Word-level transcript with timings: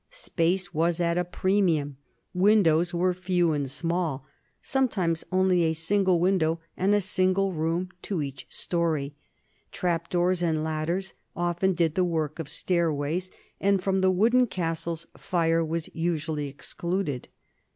Space 0.09 0.73
was 0.73 0.99
at 0.99 1.19
a 1.19 1.23
premium, 1.23 1.97
windows 2.33 2.91
were 2.91 3.13
few 3.13 3.51
and 3.51 3.69
small, 3.69 4.25
sometimes 4.59 5.23
only 5.31 5.61
a 5.61 5.73
single 5.73 6.19
window 6.19 6.59
and 6.75 6.95
a 6.95 6.99
single 7.01 7.53
room 7.53 7.89
to 8.01 8.19
each 8.23 8.47
story, 8.49 9.13
trap 9.71 10.09
doors 10.09 10.41
and 10.41 10.63
ladders 10.63 11.13
often 11.35 11.73
did 11.75 11.93
the 11.93 12.03
work 12.03 12.39
of 12.39 12.49
stairways, 12.49 13.29
and 13.59 13.83
from 13.83 14.01
the 14.01 14.09
wooden 14.09 14.47
castles 14.47 15.05
fires 15.15 15.67
were 15.69 15.91
usually 15.93 16.47
excluded. 16.47 17.27